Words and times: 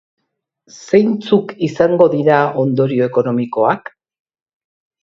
Zeintzuk 0.87 1.53
izango 1.67 2.09
dira 2.17 2.41
ondorio 2.65 3.07
ekonomikoak? 3.13 3.95